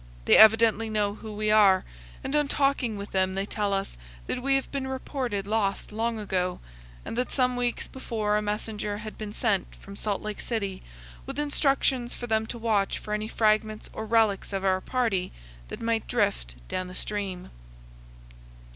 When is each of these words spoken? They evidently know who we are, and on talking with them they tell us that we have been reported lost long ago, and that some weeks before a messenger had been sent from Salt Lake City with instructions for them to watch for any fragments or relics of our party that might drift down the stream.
They 0.25 0.35
evidently 0.35 0.89
know 0.89 1.13
who 1.13 1.31
we 1.31 1.51
are, 1.51 1.85
and 2.23 2.35
on 2.35 2.47
talking 2.47 2.97
with 2.97 3.11
them 3.11 3.35
they 3.35 3.45
tell 3.45 3.71
us 3.71 3.97
that 4.25 4.41
we 4.41 4.55
have 4.55 4.71
been 4.71 4.87
reported 4.87 5.45
lost 5.45 5.91
long 5.91 6.17
ago, 6.17 6.59
and 7.05 7.15
that 7.19 7.31
some 7.31 7.55
weeks 7.55 7.87
before 7.87 8.35
a 8.35 8.41
messenger 8.41 8.97
had 8.97 9.15
been 9.15 9.31
sent 9.31 9.75
from 9.75 9.95
Salt 9.95 10.23
Lake 10.23 10.41
City 10.41 10.81
with 11.27 11.37
instructions 11.37 12.15
for 12.15 12.25
them 12.25 12.47
to 12.47 12.57
watch 12.57 12.97
for 12.97 13.13
any 13.13 13.27
fragments 13.27 13.91
or 13.93 14.07
relics 14.07 14.51
of 14.51 14.65
our 14.65 14.81
party 14.81 15.31
that 15.67 15.79
might 15.81 16.07
drift 16.07 16.55
down 16.67 16.87
the 16.87 16.95
stream. 16.95 17.51